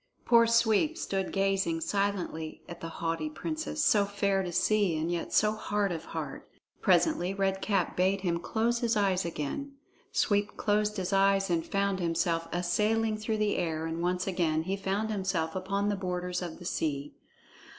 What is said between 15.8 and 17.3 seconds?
the borders of the sea.